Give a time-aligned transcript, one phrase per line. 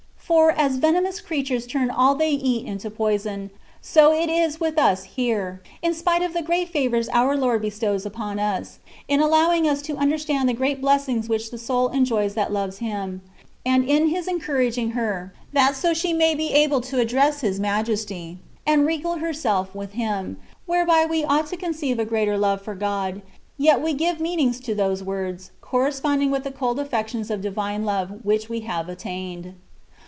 [0.33, 3.49] For, as venomous creatures turn all they eat into poison,
[3.81, 8.03] so it is with us here, in spite of the great favours our Lord bestows
[8.03, 8.79] CONCEPTIONS OF DIVINE LOVE.
[9.09, 9.19] 227 upon us^ in
[9.59, 13.19] allowing ns to understand the great blessings which the soul enjoys that loves Him^
[13.65, 18.37] and in His encouraging her^ that so she may be able to address His Majesty,
[18.65, 23.21] and regale herself with Him, whereby we ought to conceive a greater love for God,
[23.57, 28.23] yet we give meanings to those words, corresponding with the cold affections of divine love
[28.23, 29.55] which we have attained.